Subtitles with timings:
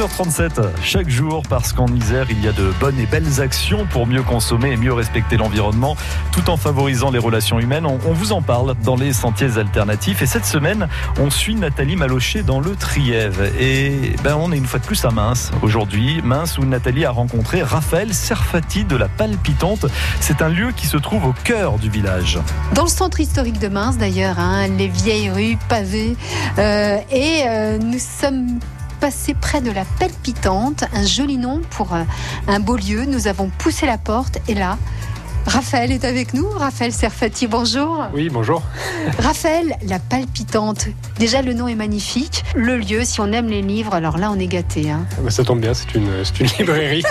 [0.00, 4.06] 12h37, chaque jour, parce qu'en Isère, il y a de bonnes et belles actions pour
[4.06, 5.94] mieux consommer et mieux respecter l'environnement,
[6.32, 7.84] tout en favorisant les relations humaines.
[7.84, 10.22] On, vous en parle dans les sentiers alternatifs.
[10.22, 13.42] Et cette semaine, on suit Nathalie Malocher dans le Trièvre.
[13.60, 16.22] Et ben, on est une fois de plus à Mince aujourd'hui.
[16.24, 19.84] Mince où Nathalie a rencontré Raphaël Serfati de la Palpitante.
[20.20, 22.38] C'est un lieu qui se trouve au cœur du village.
[22.74, 26.16] Dans le centre historique de Mince, d'ailleurs, hein, les vieilles rues pavées.
[26.58, 28.60] Euh, et euh, nous sommes
[29.00, 32.02] passé près de la Palpitante, un joli nom pour euh,
[32.46, 33.06] un beau lieu.
[33.06, 34.76] Nous avons poussé la porte et là,
[35.50, 36.48] Raphaël est avec nous.
[36.48, 38.06] Raphaël Serfati, bonjour.
[38.14, 38.62] Oui, bonjour.
[39.18, 40.86] Raphaël, la palpitante.
[41.18, 42.44] Déjà, le nom est magnifique.
[42.54, 44.92] Le lieu, si on aime les livres, alors là, on est gâté.
[44.92, 45.04] Hein.
[45.18, 46.08] Ah bah, ça tombe bien, c'est une,
[46.38, 47.02] une librairie.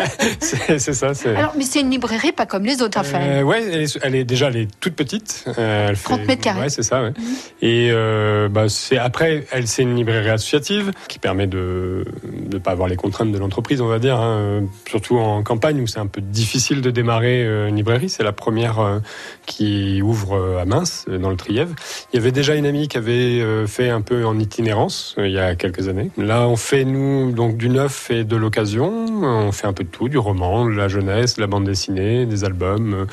[0.40, 1.12] c'est ça.
[1.36, 3.40] Alors, mais c'est une librairie pas comme les autres, Raphaël.
[3.40, 5.44] Euh, ouais, elle est, elle est, déjà elle est toute petite.
[5.58, 6.60] Euh, elle 30 mètres carrés.
[6.60, 7.02] Ouais, c'est ça.
[7.02, 7.10] Ouais.
[7.10, 7.22] Mmh.
[7.60, 12.06] Et euh, bah, c'est après, elle c'est une librairie associative qui permet de
[12.50, 14.18] ne pas avoir les contraintes de l'entreprise, on va dire.
[14.18, 14.62] Hein.
[14.88, 18.08] Surtout en campagne où c'est un peu difficile de démarrer euh, une librairie.
[18.08, 18.98] C'est la première euh,
[19.46, 21.74] qui ouvre euh, à Mince, dans le Trièvre.
[22.12, 25.38] Il y avait déjà une amie qui avait fait un peu en itinérance il y
[25.38, 26.10] a quelques années.
[26.16, 28.90] Là, on fait, nous, donc du neuf et de l'occasion.
[29.22, 32.26] On fait un peu de tout, du roman, de la jeunesse, de la bande dessinée,
[32.26, 33.06] des albums.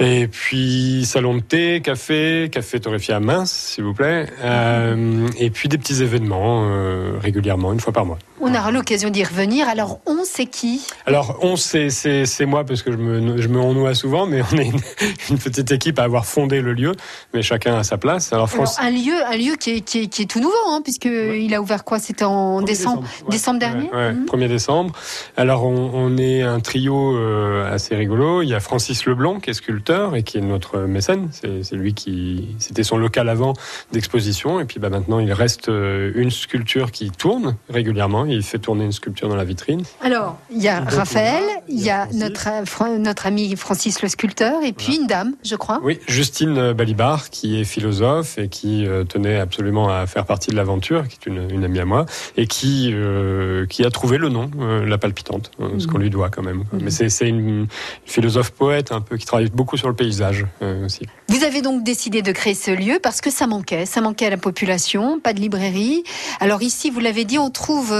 [0.00, 4.26] Et puis salon de thé, café, café torréfié à mince, s'il vous plaît.
[4.42, 8.18] Euh, et puis des petits événements euh, régulièrement, une fois par mois.
[8.44, 9.68] On aura l'occasion d'y revenir.
[9.68, 10.84] Alors, on, c'est qui?
[11.06, 14.72] Alors, on, c'est, c'est, moi, parce que je me, je me souvent, mais on est
[15.30, 16.90] une, petite équipe à avoir fondé le lieu,
[17.32, 18.32] mais chacun à sa place.
[18.32, 18.78] Alors, France...
[18.80, 21.54] un lieu, un lieu qui est, qui est, qui est tout nouveau, hein, puisqu'il il
[21.54, 22.00] a ouvert quoi?
[22.00, 24.48] C'était en décembre, décembre, dernier ouais, 1er mmh.
[24.48, 24.92] décembre.
[25.36, 28.42] Alors, on, on, est un trio euh, assez rigolo.
[28.42, 31.28] Il y a Francis Leblond, qui est sculpteur et qui est notre mécène.
[31.30, 32.56] C'est, c'est lui qui...
[32.58, 33.52] C'était son local avant
[33.92, 38.58] d'exposition, et puis bah, maintenant, il reste euh, une sculpture qui tourne régulièrement il fait
[38.58, 39.82] tourner une sculpture dans la vitrine.
[40.02, 44.62] Alors, il y a Raphaël, il y a notre, euh, notre ami Francis le sculpteur,
[44.62, 45.80] et puis une dame, je crois.
[45.82, 50.56] Oui, Justine Balibar, qui est philosophe et qui euh, tenait absolument à faire partie de
[50.56, 52.06] l'aventure, qui est une, amie à moi,
[52.36, 54.50] et qui, euh, qui a trouvé le nom,
[54.84, 56.02] La Palpitante, ce qu'on mhm.
[56.02, 56.64] lui doit quand même.
[56.72, 56.80] Mhm.
[56.82, 57.66] Mais c'est une,
[58.04, 60.46] philosophe poète un peu qui travaille beaucoup sur le paysage
[60.84, 61.06] aussi.
[61.32, 64.30] Vous avez donc décidé de créer ce lieu parce que ça manquait, ça manquait à
[64.30, 66.04] la population, pas de librairie.
[66.40, 67.90] Alors ici, vous l'avez dit, on trouve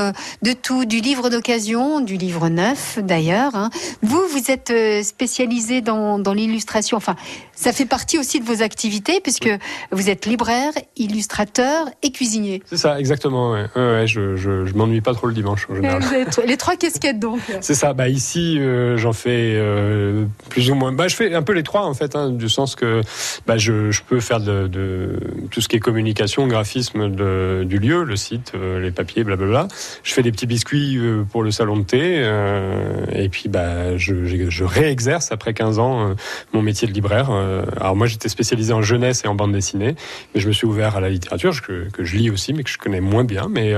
[0.43, 3.55] de tout, du livre d'occasion, du livre neuf d'ailleurs.
[3.55, 3.71] Hein.
[4.03, 6.99] Vous, vous êtes euh, spécialisé dans, dans l'illustration.
[6.99, 7.17] Enfin,
[7.55, 9.49] ça fait partie aussi de vos activités puisque
[9.93, 12.63] vous êtes libraire, illustrateur et cuisinier.
[12.67, 13.53] C'est ça, exactement.
[13.53, 13.67] Ouais.
[13.77, 16.03] Ouais, je, je, je m'ennuie pas trop le dimanche en général.
[16.47, 17.41] les trois casquettes donc.
[17.63, 17.95] C'est ça.
[17.95, 20.93] Bah ici, euh, j'en fais euh, plus ou moins.
[20.93, 23.01] Bah je fais un peu les trois en fait, hein, du sens que
[23.47, 25.19] bah, je, je peux faire de, de,
[25.51, 29.69] tout ce qui est communication, graphisme de, du lieu, le site, les papiers, blablabla.
[30.03, 32.01] Je fais des petits biscuits euh, pour le salon de thé.
[32.03, 36.15] Euh, et puis, bah, je, je, réexerce après 15 ans euh,
[36.53, 37.31] mon métier de libraire.
[37.31, 39.95] alors moi, j'étais spécialisé en jeunesse et en bande dessinée,
[40.35, 42.71] mais je me suis ouvert à la littérature que, que je lis aussi, mais que
[42.71, 43.49] je connais moins bien.
[43.51, 43.75] Mais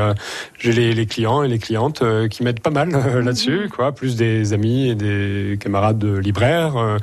[0.58, 2.90] j'ai les, les, clients et les clientes qui m'aident pas mal
[3.24, 3.68] là-dessus, mhm.
[3.70, 3.92] quoi.
[3.92, 6.98] Plus des amis et des camarades de libraires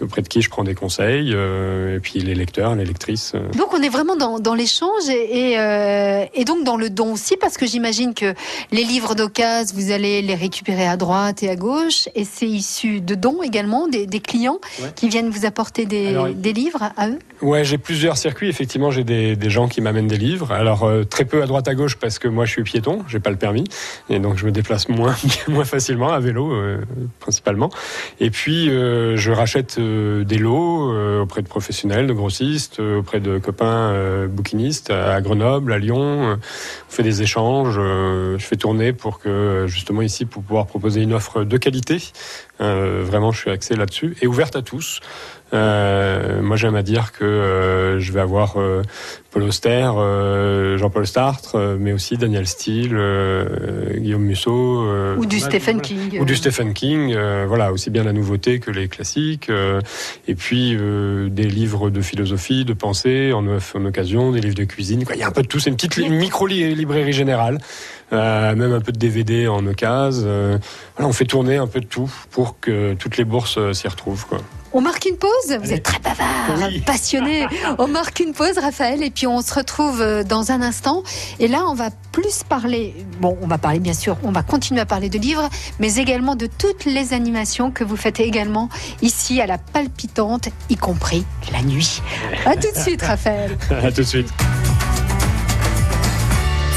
[0.00, 1.34] auprès de qui je prends des conseils.
[1.94, 3.34] Et puis les lecteurs, les lectrices.
[3.56, 7.36] Donc on est vraiment dans, dans l'échange et, et, et donc dans le don aussi,
[7.36, 8.34] parce que j'imagine que
[8.70, 9.42] les livres d'occasion,
[9.74, 13.88] vous allez les récupérer à droite et à gauche, et c'est issu de dons également,
[13.88, 14.60] des, clients
[14.94, 17.18] qui viennent vous apporter des, livres à eux?
[17.40, 18.48] Ouais, j'ai plusieurs circuits.
[18.48, 20.52] Effectivement, j'ai des, gens qui m'amènent des livres.
[20.52, 23.20] Alors euh, très peu à droite à gauche parce que moi je suis piéton, j'ai
[23.20, 23.64] pas le permis,
[24.08, 25.14] et donc je me déplace moins
[25.48, 26.78] moins facilement à vélo euh,
[27.20, 27.70] principalement.
[28.20, 34.26] Et puis euh, je rachète des lots auprès de professionnels, de grossistes, auprès de copains
[34.28, 36.36] bouquinistes à Grenoble, à Lyon.
[36.36, 36.38] on
[36.90, 37.74] fait des échanges.
[37.74, 41.98] je fais tourner pour que justement ici pour pouvoir proposer une offre de qualité.
[42.62, 45.00] Euh, vraiment, je suis axé là-dessus et ouverte à tous.
[45.54, 48.56] Euh, moi, j'aime à dire que euh, je vais avoir
[49.30, 49.90] Paul Auster,
[50.76, 52.98] Jean-Paul Sartre, mais aussi Daniel Steele,
[53.96, 54.86] Guillaume Musso.
[55.16, 56.20] ou du Stephen King.
[56.20, 57.16] Ou du Stephen King.
[57.46, 59.50] voilà, aussi bien la nouveauté que les classiques.
[60.28, 60.76] et puis
[61.30, 65.04] des livres de philosophie, de pensée en, en occasion, des livres de cuisine.
[65.04, 65.16] Quoi.
[65.16, 65.58] Il y a un peu de tout.
[65.58, 67.58] C'est une petite micro-librairie générale.
[68.10, 70.60] même un peu de DVD en occasion.
[70.96, 74.26] voilà, on fait tourner un peu de tout pour que toutes les bourses s'y retrouvent.
[74.26, 74.38] Quoi.
[74.74, 77.46] On marque une pause Vous êtes très bavard, passionné.
[77.78, 81.02] On marque une pause, Raphaël, et puis on se retrouve euh, dans un instant.
[81.38, 84.80] Et là, on va plus parler, bon, on va parler bien sûr, on va continuer
[84.80, 88.68] à parler de livres, mais également de toutes les animations que vous faites également
[89.02, 92.00] ici à la palpitante, y compris la nuit.
[92.46, 93.56] À tout de suite, Raphaël.
[93.70, 94.28] à tout de suite.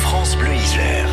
[0.01, 1.04] France Bleu Isère.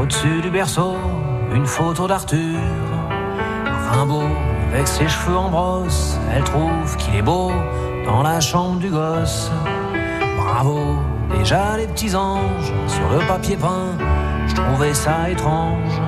[0.00, 0.96] Au-dessus du berceau,
[1.54, 2.58] une photo d'Arthur.
[3.90, 4.24] Rimbaud,
[4.72, 7.52] avec ses cheveux en brosse, elle trouve qu'il est beau
[8.04, 9.50] dans la chambre du gosse.
[10.38, 10.96] Bravo,
[11.36, 13.96] déjà les petits anges sur le papier peint,
[14.48, 16.00] je trouvais ça étrange.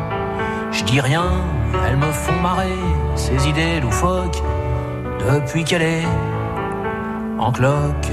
[0.73, 1.31] Je dis rien,
[1.87, 2.79] elles me font marrer,
[3.15, 4.43] ces idées loufoques,
[5.21, 6.09] depuis qu'elle est
[7.39, 8.11] en cloque.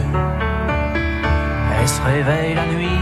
[1.80, 3.02] Elle se réveille la nuit,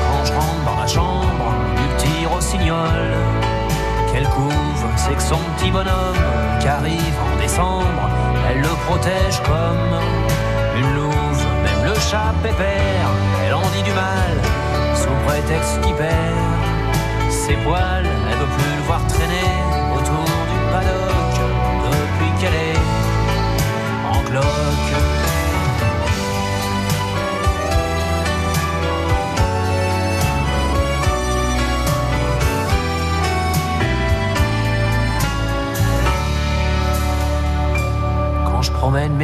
[0.25, 1.45] je rentre dans la chambre
[1.75, 3.01] du petit rossignol.
[4.11, 6.23] Quelle couve, c'est que son petit bonhomme
[6.59, 8.09] qui arrive en décembre,
[8.49, 9.99] elle le protège comme
[10.77, 11.43] une louve.
[11.63, 13.07] Même le chat pépère,
[13.45, 14.33] elle en dit du mal,
[14.95, 16.11] sous prétexte qu'il perd
[17.29, 18.05] ses poils.
[18.31, 19.51] Elle veut plus le voir traîner
[19.95, 21.20] autour du paddock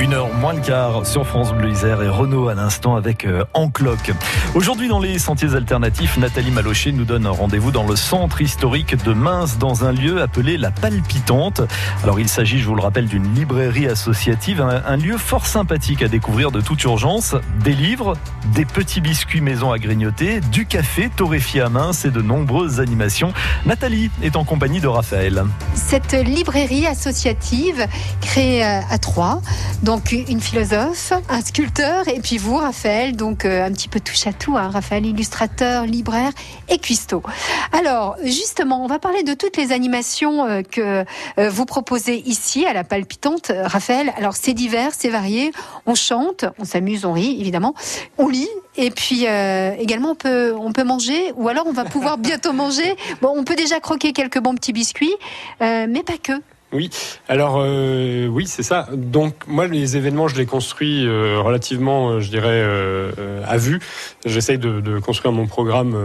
[0.00, 3.44] Une heure moins le quart sur France Bleu Isère et Renault à l'instant avec euh,
[3.54, 4.12] Encloque.
[4.54, 9.02] Aujourd'hui dans les sentiers alternatifs, Nathalie Malocher nous donne un rendez-vous dans le centre historique
[9.04, 11.62] de Mince dans un lieu appelé La Palpitante.
[12.02, 16.08] Alors il s'agit, je vous le rappelle, d'une librairie associative, un, lieu fort sympathique à
[16.08, 17.36] découvrir de toute urgence.
[17.62, 18.14] Des livres,
[18.52, 23.32] des petits biscuits maison à grignoter, du café torréfié à Mince et de nombreuses animations.
[23.64, 25.44] Nathalie est en compagnie de Raphaël.
[25.74, 27.86] Cette librairie associative
[28.20, 29.40] créée à Troyes,
[29.84, 34.26] donc une philosophe, un sculpteur, et puis vous, Raphaël, donc euh, un petit peu touche
[34.26, 36.32] à tout, hein, Raphaël, illustrateur, libraire
[36.70, 37.22] et cuistot.
[37.72, 41.04] Alors, justement, on va parler de toutes les animations euh, que
[41.38, 44.14] euh, vous proposez ici à la palpitante, Raphaël.
[44.16, 45.52] Alors, c'est divers, c'est varié.
[45.84, 47.74] On chante, on s'amuse, on rit, évidemment.
[48.16, 51.84] On lit, et puis euh, également on peut on peut manger ou alors on va
[51.84, 52.96] pouvoir bientôt manger.
[53.22, 55.14] Bon, on peut déjà croquer quelques bons petits biscuits,
[55.62, 56.32] euh, mais pas que.
[56.74, 56.90] Oui,
[57.28, 58.88] alors euh, oui, c'est ça.
[58.92, 62.64] Donc moi, les événements, je les construis euh, relativement, euh, je dirais,
[63.46, 63.80] à vue.
[64.26, 65.96] J'essaye de, de, construire mon programme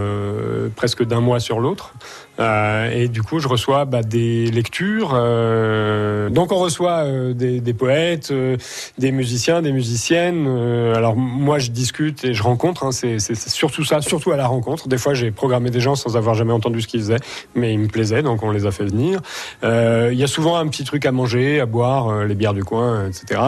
[0.75, 1.93] presque d'un mois sur l'autre.
[2.39, 5.09] Et du coup, je reçois bah, des lectures.
[6.31, 8.33] donc on reçoit des, des, poètes,
[8.97, 10.47] des musiciens, des musiciennes.
[10.95, 12.83] alors moi, je discute et je rencontre.
[12.83, 14.87] Hein, c'est surtout ça, surtout à la rencontre.
[14.87, 17.19] Des fois, j'ai programmé des gens sans avoir jamais entendu ce qu'ils faisaient,
[17.55, 19.19] mais ils me plaisaient, donc on les a fait venir.
[19.63, 22.63] Il y a souvent un petit truc à manger, à boire, euh, les bières du
[22.63, 23.41] coin, etc.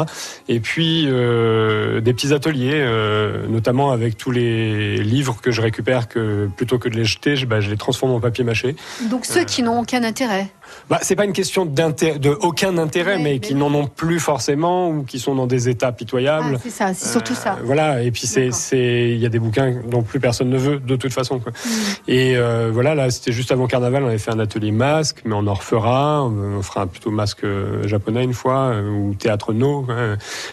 [0.47, 6.07] Et puis euh, des petits ateliers, euh, notamment avec tous les livres que je récupère,
[6.07, 8.75] que plutôt que de les jeter, je, bah, je les transforme en papier mâché.
[9.09, 10.51] Donc ceux qui n'ont aucun intérêt
[10.89, 14.89] bah, c'est pas une question de aucun intérêt, mais, mais, qui n'en ont plus forcément
[14.89, 16.55] ou qui sont dans des états pitoyables.
[16.55, 17.53] Ah, c'est ça, c'est surtout ça.
[17.53, 20.57] Euh, voilà, et puis c'est, c'est, il y a des bouquins dont plus personne ne
[20.57, 21.39] veut de toute façon.
[21.39, 21.51] Quoi.
[21.51, 21.69] Mm.
[22.09, 25.33] Et euh, voilà, là, c'était juste avant Carnaval, on avait fait un atelier masque, mais
[25.33, 26.23] on en refera.
[26.23, 27.45] On fera plutôt masque
[27.85, 29.87] japonais une fois ou théâtre no.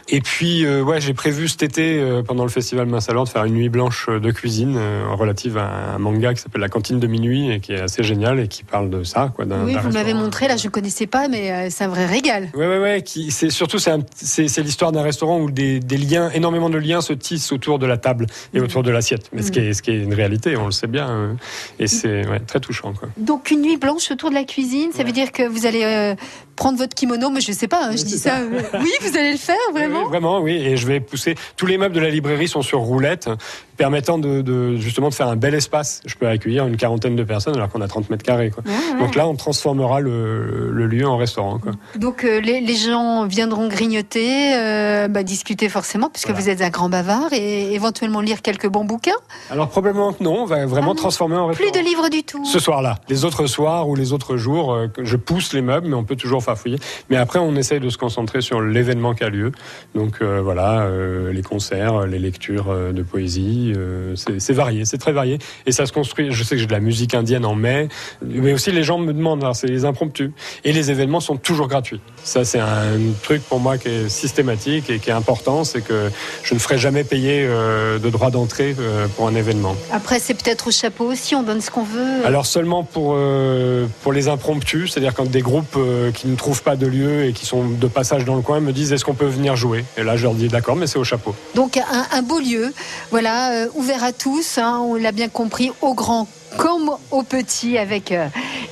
[0.08, 3.44] Et puis, euh, ouais, j'ai prévu cet été pendant le festival Mince alors de faire
[3.44, 4.78] une nuit blanche de cuisine
[5.10, 8.40] relative à un manga qui s'appelle La cantine de minuit et qui est assez génial
[8.40, 11.06] et qui parle de ça, quoi, oui, vous m'avez avez montré, là, je ne connaissais
[11.06, 12.48] pas, mais euh, c'est un vrai régal.
[12.54, 13.30] Oui, oui, oui.
[13.30, 17.78] C'est surtout c'est l'histoire d'un restaurant où des, liens, énormément de liens se tissent autour
[17.78, 19.28] de la table et autour de l'assiette.
[19.32, 21.36] Mais ce, qui est, ce qui est une réalité, on le sait bien, hein.
[21.78, 22.94] et c'est très touchant.
[22.94, 23.08] Quoi.
[23.18, 26.14] Donc une nuit blanche autour de la cuisine, ça veut dire que vous allez euh,
[26.58, 28.40] prendre votre kimono, mais je ne sais pas, hein, je dis ça.
[28.80, 30.02] oui, vous allez le faire vraiment.
[30.02, 30.56] Oui, vraiment, oui.
[30.56, 31.36] Et je vais pousser.
[31.56, 33.30] Tous les meubles de la librairie sont sur roulette,
[33.76, 36.02] permettant de, justement de faire un bel espace.
[36.04, 38.50] Je peux accueillir une quarantaine de personnes alors qu'on a 30 mètres carrés.
[38.50, 38.64] Quoi.
[38.98, 41.58] Donc là, on transformera le, lieu en restaurant.
[41.58, 41.72] Quoi.
[41.94, 46.88] Donc euh, les, gens viendront grignoter, euh, bah, discuter forcément, puisque vous êtes un grand
[46.88, 49.12] bavard, et éventuellement lire quelques bons bouquins.
[49.50, 51.70] Alors probablement que non, on va vraiment ah transformer en restaurant.
[51.70, 52.44] Plus de livres du tout.
[52.44, 52.98] Ce soir-là.
[53.08, 56.16] Les autres soirs ou les autres jours, euh, je pousse les meubles, mais on peut
[56.16, 56.78] toujours farfouiller.
[57.10, 59.52] Mais après, on essaye de se concentrer sur l'événement qui a lieu.
[59.94, 60.88] Donc voilà,
[61.32, 63.72] les concerts, les lectures de poésie,
[64.16, 65.38] c'est varié, c'est très varié.
[65.66, 66.28] Et ça se construit.
[66.30, 67.88] Je sais que j'ai de la musique indienne en mai,
[68.22, 70.30] mais aussi les gens me demandent, c'est les impromptus.
[70.64, 72.00] Et les événements sont toujours gratuits.
[72.24, 76.10] Ça, c'est un truc pour moi qui est systématique et qui est important, c'est que
[76.42, 79.74] je ne ferai jamais payer euh, de droit d'entrée euh, pour un événement.
[79.92, 82.24] Après, c'est peut-être au chapeau aussi, on donne ce qu'on veut.
[82.24, 85.78] Alors seulement pour, euh, pour les impromptus, c'est-à-dire quand des groupes
[86.14, 88.72] qui ne trouvent pas de lieu et qui sont de passage dans le coin me
[88.72, 89.84] disent est-ce qu'on peut venir jouer?
[89.96, 91.34] Et là, je leur dis d'accord, mais c'est au chapeau.
[91.54, 92.72] Donc un, beau lieu,
[93.10, 98.12] voilà, ouvert à tous, hein, on l'a bien compris, au grand comme aux petits, avec
[98.12, 98.26] euh,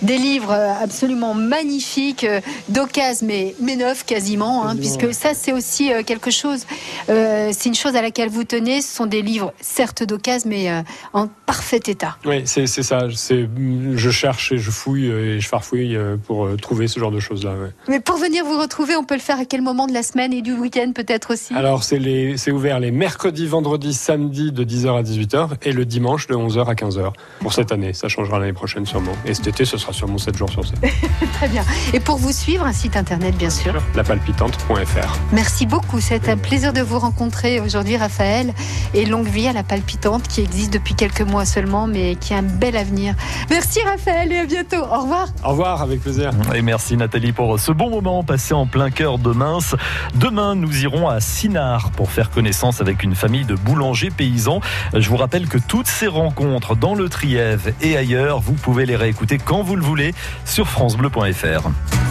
[0.07, 5.93] des livres absolument magnifiques, euh, d'occasion, mais, mais neufs quasiment, hein, puisque ça c'est aussi
[5.93, 6.65] euh, quelque chose,
[7.09, 10.71] c'est une chose à laquelle vous tenez, ce sont des livres certes d'occasion, mais
[11.13, 12.17] en parfait état.
[12.25, 15.97] Oui, c'est ça, je cherche et je fouille et je farfouille
[16.27, 17.55] pour trouver ce genre de choses-là.
[17.89, 20.33] Mais pour venir vous retrouver, on peut le faire à quel moment de la semaine
[20.33, 21.55] et du week-end peut-être aussi?
[21.55, 26.35] Alors c'est ouvert les mercredis, vendredis, samedis de 10h à 18h et le dimanche de
[26.35, 27.93] 11h à 15h pour cette année.
[27.93, 29.13] Ça changera l'année prochaine sûrement.
[29.25, 30.79] Et cet été, ce sera sûrement 7 jours sur 7.
[31.33, 31.65] Très bien.
[31.93, 33.75] Et pour vous suivre, un site internet bien sûr.
[33.95, 35.19] Lapalpitante.fr.
[35.33, 36.01] Merci beaucoup.
[36.01, 38.53] C'est un plaisir de vous rencontrer aujourd'hui, Raphaël.
[38.95, 42.39] Et longue vie à La Palpitante qui existe depuis quelques mois seulement, mais qui a
[42.39, 43.15] un bel avenir.
[43.51, 44.77] Merci Raphaël et à bientôt.
[44.77, 45.29] Au revoir.
[45.45, 46.31] Au revoir, avec plaisir.
[46.55, 49.75] Et merci Nathalie pour ce bon moment passé en plein cœur de Mince.
[50.15, 54.61] Demain, nous irons à Sinard pour faire connaissance avec une famille de boulangers paysans.
[54.95, 58.41] Je vous rappelle que toutes ces rencontres dans le Trièvre et ailleurs.
[58.41, 60.15] Vous pouvez les réécouter quand vous le voulez
[60.47, 62.06] sur francebleu.fr.